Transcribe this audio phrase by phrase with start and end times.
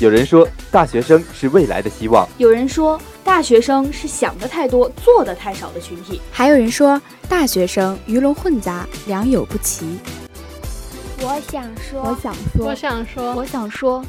[0.00, 9.98] 有人说，大学生是未来的希望；有人说，大学生是想的太多、做的太少的群体；还有人说，大学生鱼龙混杂、良莠不齐。
[11.20, 14.04] 我想说，我想说，我想说，我想说。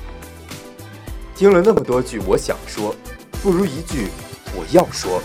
[1.36, 2.94] 听了那么多句我想说，
[3.42, 4.08] 不如一句
[4.54, 5.22] 我要说。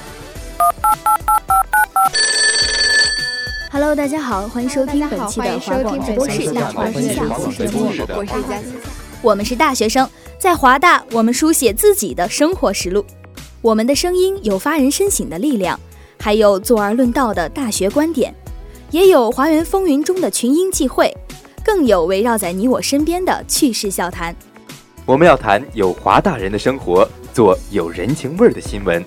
[3.73, 6.43] Hello，大家好，欢迎收听本期的华广直播室。
[6.53, 8.75] 我是佳琪，
[9.23, 10.09] 我们是大学生。
[10.41, 13.07] 在华大，我们书写自己的生活实录，
[13.63, 15.79] 我们的声音有发人深省的力量，
[16.19, 18.35] 还有坐而论道的大学观点，
[18.91, 21.17] 也有华园风云中的群英际会，
[21.65, 24.35] 更有围绕在你我身边的趣事笑谈。
[25.07, 29.05] 我们要谈有华大人的生活，做有人情味儿的新闻。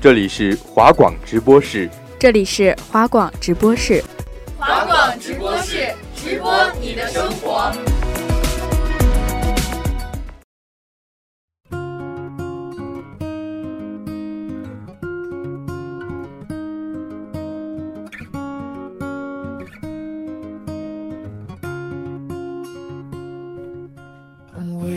[0.00, 1.88] 这里是华广直播室，
[2.26, 4.02] 这里是华广直播室，
[4.58, 7.70] 华广直播室直播你的生活。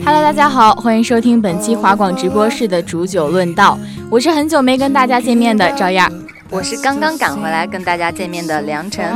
[0.04, 3.78] Hello，大家好，欢迎收听本期华广直播室的煮酒论道。
[4.10, 6.10] 我是很久没跟大家见面的赵燕，
[6.50, 9.06] 我是刚刚赶回来跟大家见面的梁晨。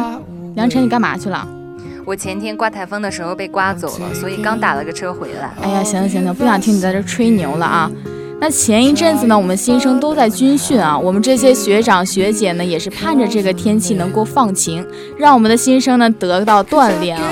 [0.55, 1.47] 梁晨，你干嘛去了？
[2.07, 5.53] 我前天刮台风的时候被刮走了，所以刚打了个车回来。
[5.61, 7.91] 哎呀，行了行了，不想听你在这吹牛了啊。
[8.41, 14.87] 那前一阵子呢，我们新生都在军训啊，我们这些学长学姐呢，也是盼着这个天气能够放晴，
[15.19, 17.25] 让我们的新生呢得到锻炼啊。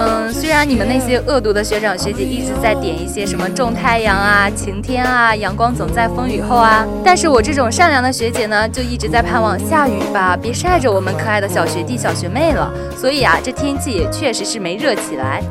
[0.00, 12.72] 嗯，虽然你们那些恶毒的学长学姐一直在点一些什么种太阳啊、晴天啊、阳光总在风雨后啊，但是我这种善良的学姐呢，就一直在盼望下雨吧，别晒着我们可爱的小学弟小学妹了。
[12.96, 15.42] 所以啊，这天气也确实是没热起来。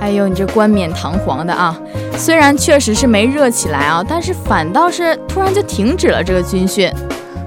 [0.00, 1.76] 哎呦，你这冠冕堂皇的啊！
[2.16, 6.92] 虽然确实是没热起来啊，但是反倒是突然就停止了这个军训。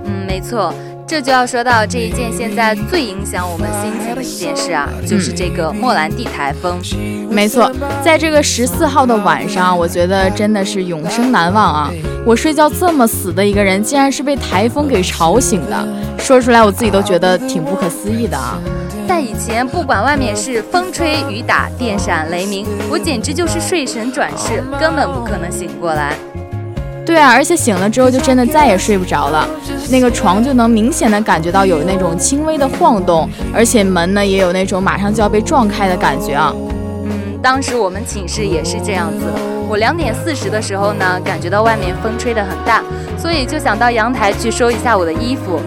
[0.06, 0.74] 嗯，没错。
[1.08, 6.80] 这就要说到这一件现在最影响我们心情的一件事啊，就是这个莫兰蒂台风。
[7.30, 7.72] 没错，
[8.04, 11.92] 在这个十四号的晚上，我觉得真的是永生难忘啊！
[12.26, 18.60] 我睡觉这么死的一个人，竟然是被台风给吵醒的，说出来我自己都觉得挺不可思议的啊！
[19.08, 26.16] 在以前，不管外面是风吹雨打、电闪雷鸣，我简直就是睡神转世，根本不可能醒过来。
[27.06, 29.48] 对啊，而且醒了之后就真的再也睡不着了，
[29.90, 36.52] 那个床就能明显的感觉到有那种轻微的晃动，而且门呢也有那种马上就要被撞开的感觉啊。
[37.06, 39.26] 嗯，当时我们寝室也是这样子，
[39.70, 42.82] 我两点四十的时候呢，感觉到外面风吹得很大，
[43.18, 45.62] 所以就想到阳台去收一下我的衣服。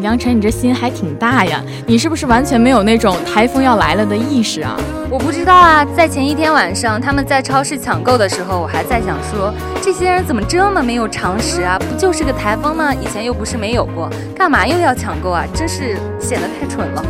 [0.00, 1.62] 梁晨，你这心还挺大呀！
[1.86, 4.76] 你是不是完全没有那种台风要来了的意识啊？
[5.10, 9.52] 我不知道啊，在前一天晚上，他们在超市抢购的时候，我还在想说，
[9.82, 11.78] 这些人怎么这么没有常识啊？
[11.78, 12.94] 不就是个台风吗？
[12.94, 15.44] 以前又不是没有过，干嘛又要抢购啊？
[15.54, 17.04] 真是显得太蠢了。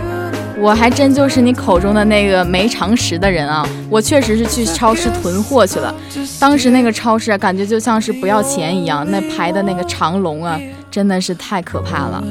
[0.59, 3.67] 我还真就是你口中的那个没常识的人啊！
[3.89, 5.95] 我确实是去超市囤货去了，
[6.39, 12.23] 当时那个超市啊，感觉就像是不要钱一样，那排的那个长龙啊，真的是太可怕了。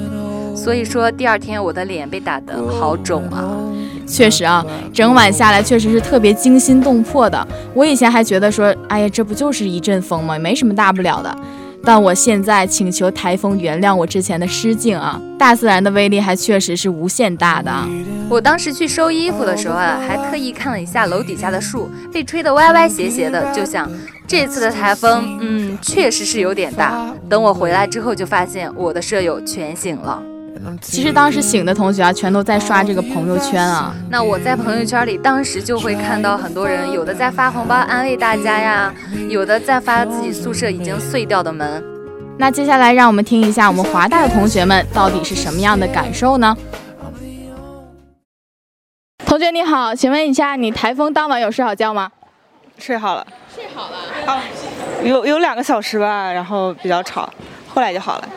[0.55, 3.57] 所以说第二天我的脸被打得好肿啊！
[4.05, 7.47] 确实啊，整晚下来确实是特别惊心动魄的。
[7.73, 10.37] 我以前还觉得说，哎呀，这不就是一阵风吗？
[10.39, 11.35] 没什么大不了的。
[11.81, 15.21] 但我现在请求台风原谅我之前的失敬啊！
[15.37, 17.71] 大自然的威力还确实是无限大的。
[18.29, 23.89] 我当时去收衣服的时候啊，还特意看了一下楼底下的树，被吹得歪歪斜斜的，就想
[24.27, 27.13] 这次的台风，嗯，确实是有点大。
[27.29, 30.21] 等我回来之后，就发现我的舍友全醒了。
[30.81, 33.93] 其实当时醒的同学啊，全都在刷这个朋友圈啊。
[34.09, 38.93] 那我在朋友圈里，当时就会看到很多人，有的在发红包安慰大家呀，
[39.29, 41.83] 有的在发自己宿舍已经碎掉的门。
[42.37, 46.55] 那接下来让我们听一下我们华大的同学们到底是什么样的感受呢？
[49.25, 52.11] 同学你好，请问一下，你台风当晚有睡好觉吗？
[52.77, 53.27] 睡好了。
[53.53, 53.97] 睡好了。
[54.25, 54.39] 好，
[55.03, 57.29] 有有两个小时吧，然后比较吵，
[57.67, 58.29] 后来就好了。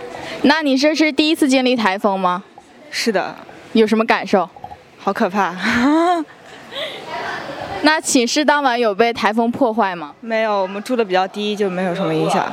[0.44, 2.42] 那你这是第一次经历台风吗？
[2.90, 3.36] 是的，
[3.74, 4.48] 有什么感受？
[4.98, 5.54] 好可怕！
[7.82, 10.14] 那寝室当晚有被台风破坏吗？
[10.20, 12.52] 没有，我们住的比较低，就没有什么影响。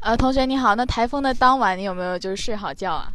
[0.00, 3.08] 呃，同学你好，那台风的当晚你有没有就是睡好觉啊？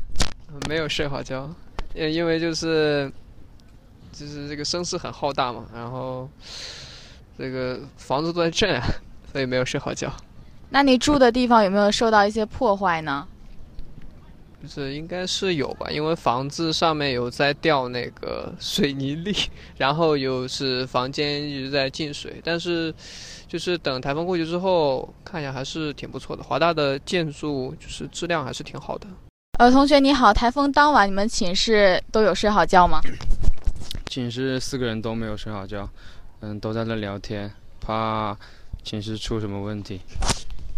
[0.67, 1.49] 没有睡好觉，
[1.93, 3.11] 因因为就是
[4.11, 6.27] 就是这个声势很浩大嘛，然后
[7.37, 8.81] 这个房子都在震啊，
[9.31, 10.11] 所以没有睡好觉。
[10.69, 13.27] 那你住的地方有没有受到一些破坏呢？
[14.67, 19.33] 是应该是有吧，因为房子上面有在掉那个水泥粒，
[19.77, 22.93] 然后又是房间一直在进水，但是
[23.47, 26.43] 就是等台风过去之后，看一下还是挺不错的。
[26.43, 29.07] 华大的建筑就是质量还是挺好的。
[29.59, 32.99] 呃，同学你好，台风当晚你们寝室都有睡好觉吗？
[34.11, 35.89] 寝室四个人都没有睡好觉，
[36.41, 37.49] 嗯，都在那聊天，
[37.79, 38.37] 怕
[38.83, 40.01] 寝室出什么问题。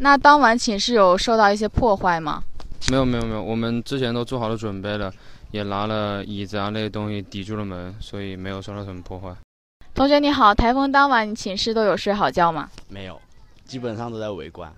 [0.03, 2.43] 那当晚寝室有受到一些破坏吗？
[2.89, 5.13] 没有没有没有，我们之前都做好了准备了，
[5.51, 9.29] 也拿了椅子啊那些东西抵住了门，所以没有受到什么破坏。
[9.93, 12.67] 同学你好，台风当晚你寝室都有睡好觉吗？
[12.89, 13.21] 没有，
[13.63, 14.73] 基本上都在围观。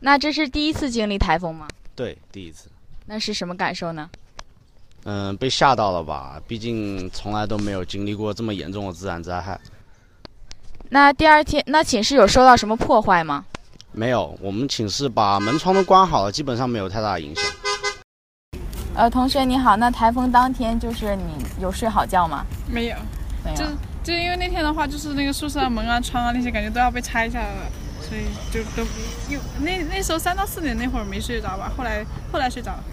[0.00, 1.68] 那这是第一次经历台风吗？
[1.94, 2.68] 对，第一次。
[3.06, 4.10] 那是什么感受呢？
[5.04, 6.42] 嗯，被吓到了吧？
[6.48, 9.60] 毕竟从来都没有经历过这么严重的自然灾害。
[10.88, 13.44] 那第二天，那寝室有受到什么破坏吗？
[13.94, 17.44] 没有，我们寝室把门窗都关好了，基本上没有太大的影响。
[18.94, 21.22] 呃，同学你好，那台风当天就是你
[21.60, 22.44] 有睡好觉吗？
[22.66, 22.96] 没有，
[23.44, 23.64] 没有，就
[24.02, 28.82] 就因为那天的话，就是那个宿舍门啊、窗啊那些感觉都要被拆下来了，所以就都
[29.28, 32.84] 又那那时候三到四点那会儿没睡着吧，后来后来睡着了。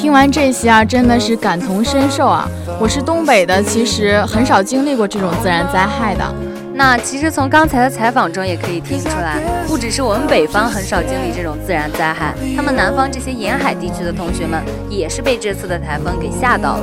[0.00, 2.48] 听完这些啊，真的是感同身受啊！
[2.80, 6.24] 我是东北的，其实很少经历过这种自然灾害的。
[6.72, 9.36] 那其实从刚才的采访中也可以听出来，
[9.68, 14.58] 不只是我们北方很少经历这种自然灾害，他们南方这些沿海地区的同学们
[14.88, 16.82] 也是被这次的台风给吓到了。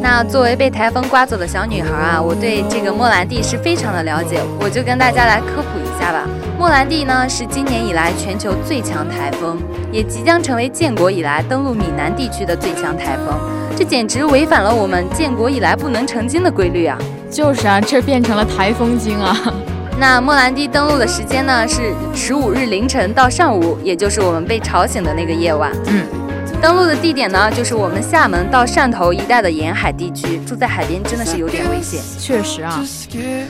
[0.00, 6.24] 那作为被台风刮走的小女孩啊，我对这个莫兰蒂是非常的了解，我就跟大家来科普一下吧。
[6.58, 9.56] 莫兰蒂呢是今年以来全球最强台风，
[9.92, 13.38] 也即将成为建国以来登陆闽南地区的最强台风，
[13.76, 16.98] 这简直违反了我们建国以来不能成精的规律啊！
[17.30, 19.36] 就是啊，这变成了台风精啊！
[20.00, 25.70] 那莫兰蒂登陆的时间呢是十五日凌晨到上午，也就是我们被吵醒的那个夜晚。
[25.86, 26.04] 嗯。
[26.60, 30.38] 登陆的地点呢，就是我们厦门到汕头一带的沿海地区。
[30.44, 32.02] 住在海边真的是有点危险。
[32.18, 32.84] 确实啊。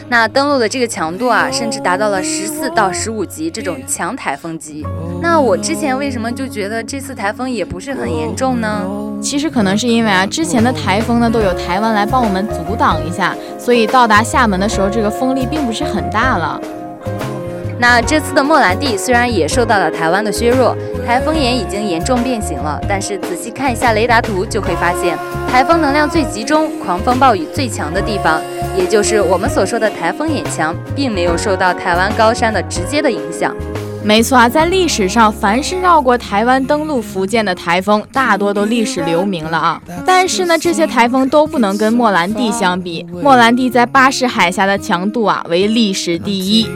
[0.08, 4.86] 那登陆的这个强度啊，甚至达到了十四到十五级这种强台风级。
[5.22, 8.84] 那我之前为什么就觉得这次台风也不是很严重呢？
[9.22, 16.60] 其实可能是因为啊，之前的台风呢都有台湾来帮我们阻挡一下，所以到达厦门的时候，这个风力并不是很大了。
[17.80, 20.76] 那这次的莫兰蒂虽然也受到了台湾的削弱，
[21.06, 25.16] 台风眼已经严重变形了，但是仔细看一下雷达图，就会发现
[25.50, 28.40] 台风能量最集中、狂风暴雨最强的地方，
[28.76, 33.54] 也就是我们所说的台风眼墙，并没有受到台湾高山的直接的影响。
[34.08, 39.82] 没错啊，在历史上，凡是绕过台湾登陆福建的台风，大多都历史留名了啊。
[40.06, 46.66] 但是呢，这些台风都不能跟莫兰蒂相比，莫兰蒂在巴士海峡的强度啊为历史第一。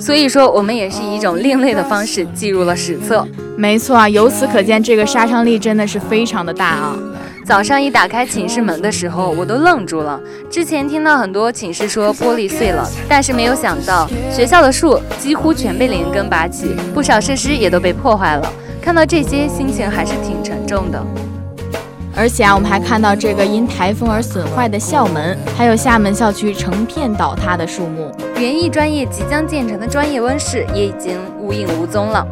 [0.00, 3.28] 所以说，我们也是以一种另类的方式记入了史册。
[3.54, 6.96] 没错啊，由此可见，这个杀伤力真的是非常的大啊。
[7.48, 10.20] 早上一打开寝室门的时候，我都愣住了。
[10.50, 18.52] 之前听到很多寝室说玻璃碎了，但是没有想到学校的树几乎全被连根拔起，不少设施也都被破坏了。
[18.82, 21.02] 看到这些，心情还是挺沉重的。
[22.14, 28.12] 而且啊，我们还看到这个因台风而损坏的校门，还有厦门校区成片倒塌的树木。
[28.38, 32.26] 园艺专业即将建成的专业温室也已经无影无踪了。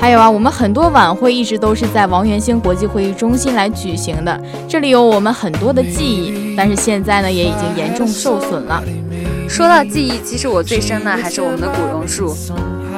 [0.00, 8.82] 还有啊，我们很多晚会一直都是在王元兴国际会议中心来举行的，这里有我们很多的记忆，但是现在呢，也已经严重受损了。
[9.46, 12.34] 说到记忆，其实我最深的还是我们的古榕树。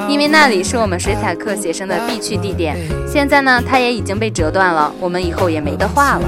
[0.08, 6.24] 因为那里是我们水彩课写生的必去地点，现在呢，它也已经被折断了，我们以后也没得画了。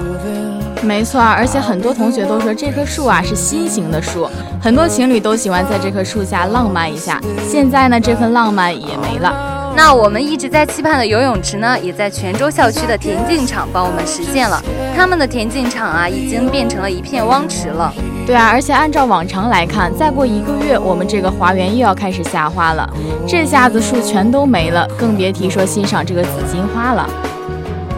[0.82, 4.28] 没错啊，而且很多同学都说这棵树啊是心形的树，
[4.60, 7.20] 很多情侣都喜欢在这棵树下浪漫一下。
[7.48, 9.53] 现在呢，这份浪漫也没了。
[9.76, 14.62] 那我们一直在期盼的游泳池呢，也在泉州校区的田径场帮我们实现了。
[14.96, 17.92] 他们的田径场啊，已经变成了一片汪池了。
[18.24, 22.88] 对啊，而且按照往常来看，再过一个月，我们这个花园又要开始下花了。
[23.26, 27.10] 这下子树全都没了，更别提说欣赏这个紫荆花了。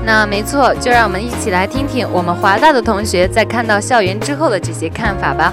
[0.05, 5.53] 那没错，就让我们一起来听听我们华大的同学在看到校园之后的这些看法吧。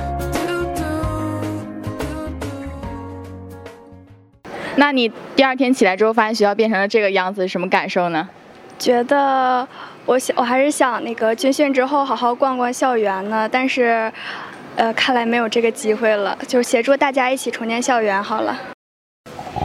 [4.76, 8.28] 那你第二天起来之后，发现学校变成了这个样子，什么感受呢？
[8.80, 9.68] 觉得
[10.06, 14.12] 我想，我还是想那个军训之后好好逛逛校园呢，但是，
[14.76, 16.38] 呃，看来没有这个机会了。
[16.48, 18.60] 就协助大家一起重建校园好了。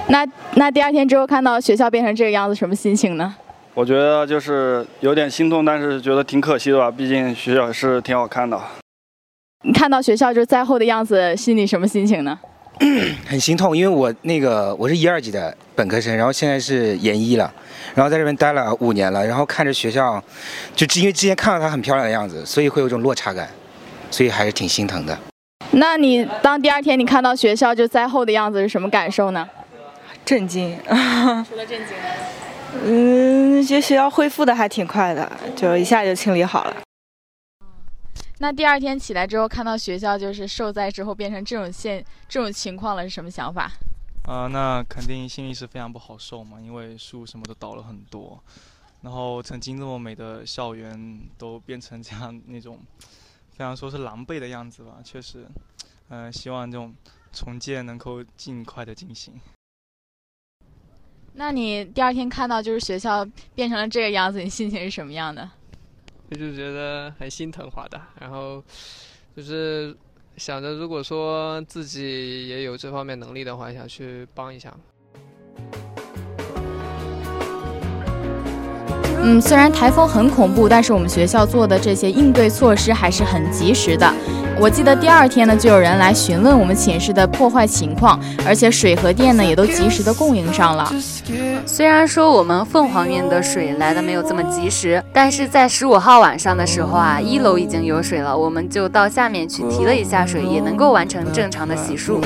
[0.08, 3.34] 那那第二天之后看到学校变成这个样子，什么心情呢？
[3.72, 8.60] 我觉得就是有点心痛，但是觉得挺可惜的吧，毕竟学校是挺好看的。
[9.64, 12.38] 你看到学校就灾后的样子，心里什么心情呢？
[13.26, 17.52] 很心痛，因为我那个我是一二级的本科生，然后现在是研一了，
[17.94, 20.22] 然后在这边待了五年了，然后看着学校，
[20.74, 23.48] 就因为之前看到它很漂亮的样子，所以会有种落差感，
[24.10, 25.18] 所以还是挺心疼的。
[25.72, 29.48] 那你当第二天你看到学校就灾后的样子是什么感受呢？
[30.24, 30.76] 震惊。
[30.86, 31.96] 除了震惊？
[32.84, 36.76] 嗯，觉得学校恢复的还挺快的，就一下就清理好了。
[38.40, 43.72] 那第二天起来之后，看到学校就是受灾之后变成这种现这种情况了，是什么想法？
[44.24, 48.40] 啊、呃，那肯定心里是非常不好受嘛，因为树什么都倒了很多，
[49.02, 52.78] 然后曾经这么美的校园都变成这样那种，
[53.50, 54.98] 非常说是狼狈的样子吧。
[55.02, 55.44] 确实，
[56.08, 56.94] 呃，希望这种
[57.32, 59.34] 重建能够尽快的进行。
[61.32, 65.50] 那你第二天看到就是学校变成了这个样子，你心情是什么样的？
[66.36, 68.62] 就是觉得很心疼华大，然后
[69.36, 69.96] 就是
[70.36, 74.74] 想着，如果说自己也有这方面能力的话，想去帮一下。
[79.30, 84.10] 嗯，虽然台风很恐怖，但是我们学校做的这些应对措施还是很及时的。
[84.58, 90.90] 我记得第二天呢，就有人来询问我们寝室的破坏情况，而且水和电呢也都及时的供应上了。
[91.66, 102.18] 虽然说我们凤凰院的水来的没有这么及时，但是在十五号晚上的时候啊，一楼已经有水了，我们就到下面去提了一下水，也能够完成正常的洗漱。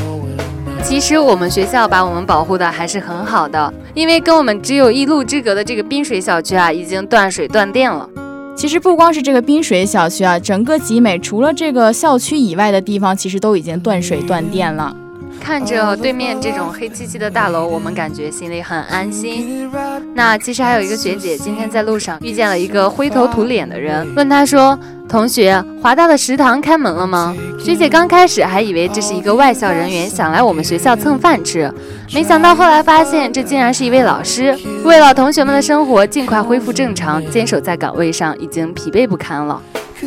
[0.83, 8.09] 其实我们学校把我们保护的还是很好的，因为跟我们只有一路之隔的这个滨水小区啊，已经断水断电了。
[8.55, 14.95] 其实不光是这个滨水小区啊，整个集美除了这个校区以外的地方，其实都已经断水断电了。
[15.43, 19.69] 看着对面这种黑漆漆的大楼，我们感觉心里很安心。
[20.15, 31.73] 那其实还有一个学姐，今天在路上遇见了一个灰头土脸的人，问他说：“同学，华大的食堂开门了吗？”学姐刚开始还以为这是一个外校人员想来我们学校蹭饭吃，
[32.15, 39.61] 没想到后来发现这竟然是一位老师，为了同学们的生活尽快恢复正常，坚守在岗位上，已经疲惫不堪了。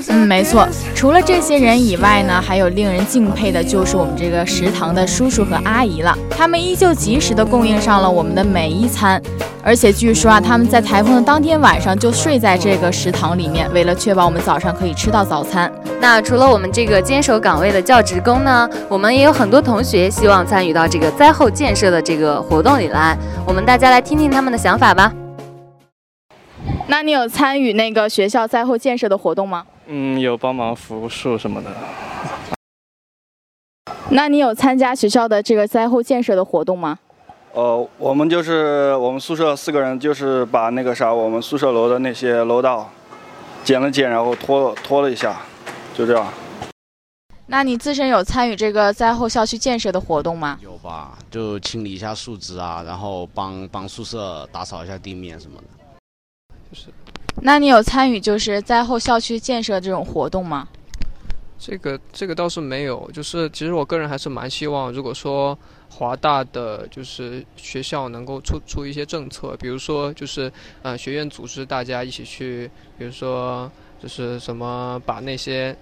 [0.10, 0.68] 嗯，没错。
[0.94, 6.18] 除了这些人以外呢，还有令人敬佩的，就是我们这个食堂的叔叔和阿姨了。
[6.30, 9.22] 他们依旧及时的供应上了我们的每一餐，
[9.64, 15.72] 而且据说啊，他们在台风的当天晚上就睡在这个食堂里面，为了确保我们早上可以吃到早餐。
[16.02, 23.18] 那除了我们这个坚守岗位的教职工呢，我们也有很多同学希望参与到这个灾后建设的这个活动里来。
[23.48, 25.12] 我们大家来听听他们的想法吧。
[26.88, 29.64] 那你有参与那个学校灾后建设的活动吗？
[29.88, 31.72] 嗯，有帮忙扶树什么的。
[34.10, 37.00] 那你有参加学校的这个灾后建设的活动吗？
[37.54, 42.89] 呃，我们就是我们宿舍四个人，就是把那个啥，我们宿舍楼的那些楼道
[43.63, 45.42] 剪了剪，然后拖拖了一下，
[45.94, 46.27] 就这样。
[47.48, 50.58] 那你自身有参与这个灾后校区建设的活动吗？
[50.62, 55.68] 有吧，就清理一下树枝啊，然后帮帮宿舍打扫一下地面什么的。
[56.70, 56.88] 就是。
[57.42, 60.68] 那你有参与就是灾后校区建设这种活动吗？
[61.58, 65.58] 这个这个倒是没有，就是其实我个人还是蛮希望，如果说
[65.89, 70.51] 华大的就是学校能够出出一些政策，比如说就是
[70.82, 75.75] 呃学院组织大家一起去，比如说就是什么把那些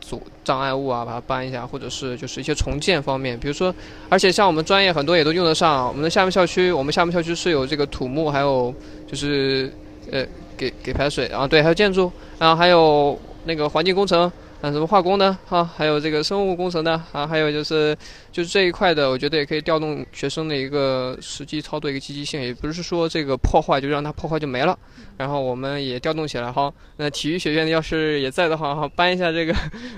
[0.00, 3.72] 阻障碍物啊把它搬一下，或者是就是一些重建方面，比如说，
[4.08, 8.74] 而且像我们专业很多也都用得上，我们的厦门校区，我们厦门校区是有这个土木，还有
[9.06, 9.72] 就是
[10.10, 10.26] 呃。
[10.58, 17.96] 给给排水啊，对，还有建筑，然后还有那个环境工程，啊，什么化工的啊，还有这个生物工程的啊，还有就是
[18.32, 24.76] 就是这一块的，我觉得也可以调动学生的一个实际操作一个积极性，也不是说这个破坏就让它破坏就没了，
[25.16, 29.54] 然后我们也调动起来，哈，那体育学院要是也在的话，哈搬一下这个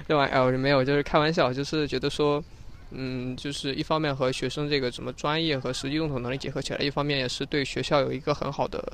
[0.06, 2.44] 这玩意儿，我就没有，就是开玩笑，就是觉得说。
[2.90, 8.92] 嗯，就是一方面和学生这个什么专业和实际用途能力结合起来，一方面也是对学校有一个很好的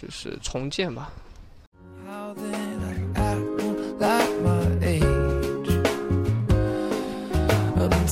[0.00, 1.12] 就是重建吧。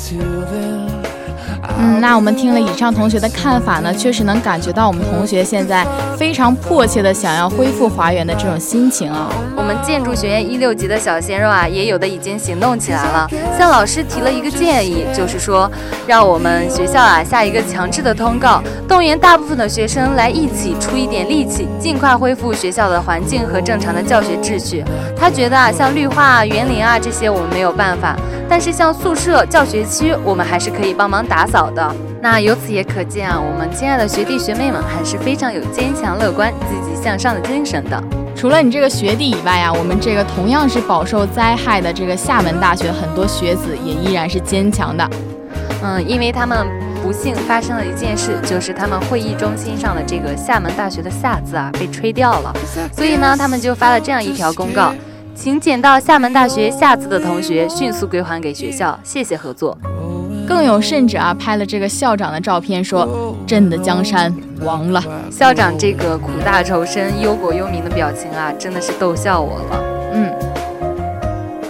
[0.05, 0.92] Until then
[1.85, 5.85] 嗯，那我们听了以上同学的看法呢，确实能感觉到我们同学现在
[6.17, 9.29] 非常迫切的想要恢复华园的这种心情啊。
[9.57, 15.69] 我们建筑学院一六级的小鲜肉啊，也有的已经行动起来了，向老师提了一个建议，就是说
[16.07, 24.85] 让我们学校啊下一个强制的通告，动员大部分的学生来一起出一点力气，尽快恢复学校的环境和正常的教学秩序。
[25.17, 28.17] 他觉得啊，像绿化、园林啊这些我们没有办法，
[28.53, 31.97] 但是像宿舍、教学区，我们还是可以帮忙打扫的。
[32.21, 37.99] 那由此也可见啊，我们亲爱的学弟学妹们还是非常有坚强乐观、积极向上的精神的。
[38.37, 45.09] 除了你这个学弟以外啊，我们这个同样是饱受灾害的这个厦门大学，很多学子也依然是坚强的。
[45.83, 46.67] 嗯，因为他们
[47.03, 52.53] 不幸发生了一件事，就是他们会议中心上的这个厦门大学的“厦”字啊被吹掉了，
[52.95, 54.93] 所以呢，他们就发了这样一条公告，
[55.35, 59.77] 请捡到厦门大学“下次的同学迅速归还给学校，谢谢合作。
[60.47, 65.03] 更有甚者啊，拍了这个校长的照片，说朕的江山亡了。
[65.31, 69.92] 校长这个苦大仇深、忧国忧民的表情啊，真的是逗笑我了。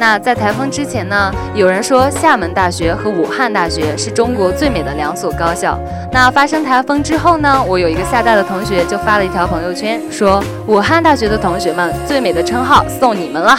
[0.02, 0.12] 嗯。
[0.12, 5.78] 那在台风之前呢，有人说厦门大学和武汉大学是中国最美的两所高校。
[6.10, 13.56] 那发生台风之后呢，我有一个厦大的同学就发了一条朋友圈，说武汉大学的同学们最美的称号送你们了。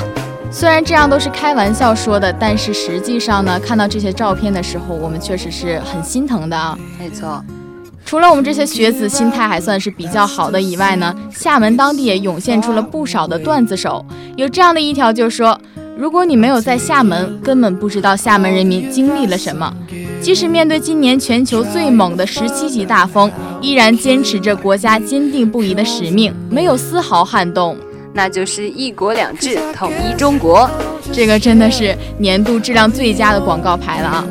[0.52, 6.78] 虽然这样都是开玩笑说的，但是实际上呢，看到这些照片的时候，我们确实是很心疼的啊。
[7.00, 7.42] 没错，
[8.06, 14.06] 除了我们这些学子心态还算是比较好的以外呢，厦门当地也涌现出了不少的段子手。
[14.36, 15.58] 有这样的一条就说。
[15.96, 19.72] 如果你没有在厦门，根本不知道厦门人民经历了什么。
[20.20, 23.32] 即使面对今年全球最猛的十七级大风，
[23.62, 27.78] 依然坚持着国家坚定不移的使命，没有丝毫撼动。
[28.12, 30.70] 那就是一国两制，统一中国。
[31.12, 34.26] 这个真的是年度质量最佳的广告牌了啊！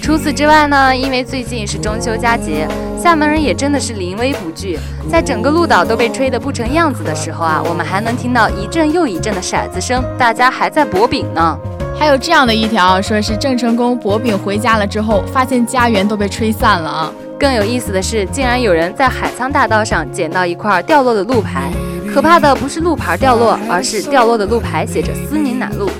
[0.00, 2.68] 除此之外呢，因为最近是中秋佳节，
[3.00, 4.78] 厦门人也真的是临危不惧。
[5.10, 11.58] 在整个鹭岛都被吹得不成样子的时候啊，我们还能听到一阵又一阵的骰子声，大家还在博饼呢。
[11.98, 17.12] 还有这样的一条，说是郑成功博饼回家了之后，发现家园都被吹散了啊。
[17.38, 21.70] 更有意思的是，竟然有人在海沧大道上捡到一块掉落的路牌。
[22.12, 25.90] 可怕的不是路牌掉落，而是掉落的路牌写着思宁南路。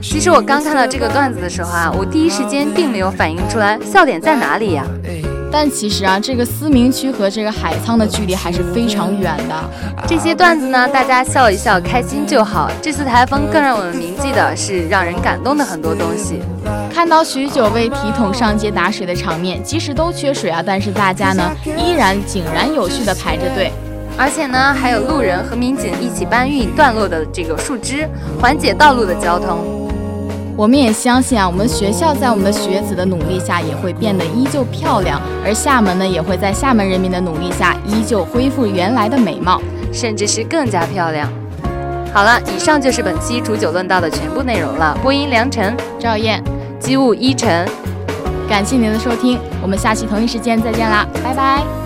[0.00, 4.86] 其实我刚看到这个段子的时候啊，我第一时间并没有反应出来笑点在哪里呀。
[5.58, 9.54] 但其实啊，这个思明区和这个海沧的距离还是非常远的。
[10.06, 12.70] 这些段子呢，大家笑一笑，开心就好。
[12.82, 16.42] 这次台风更让我们铭记的是让人感动的很多东西。
[16.92, 23.72] 看到许久未提桶上街打水的场面，即使都缺水啊，但是大家呢依然井然有序地排着队。
[24.18, 28.06] 而且呢，还有路人和民警一起搬运断落的这个树枝，
[28.38, 29.85] 缓解道路的交通。
[30.56, 39.60] 我们也相信啊，我们学校在我们的学子的努力下也会变得依旧漂亮，而厦门呢，也会在厦门人民的努力下依旧恢复原来的美貌，
[39.92, 41.30] 甚至是更加漂亮。
[42.14, 44.96] 好了，以上就是本期煮酒论道的全部内容了。
[45.02, 46.42] 播音：梁晨、赵燕、
[46.80, 47.68] 机务：依晨。
[48.48, 51.85] 感谢您的收听，我们下期同一时间再见啦，拜拜。